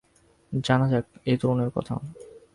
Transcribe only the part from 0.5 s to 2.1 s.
জানা যাক এই তরুণের কথা।